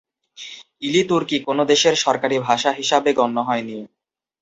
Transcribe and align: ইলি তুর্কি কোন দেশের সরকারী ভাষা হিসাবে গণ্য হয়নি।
ইলি 0.81 1.01
তুর্কি 1.09 1.37
কোন 1.47 1.57
দেশের 1.71 1.95
সরকারী 2.03 2.37
ভাষা 2.47 2.71
হিসাবে 2.79 3.09
গণ্য 3.19 3.37
হয়নি। 3.47 3.77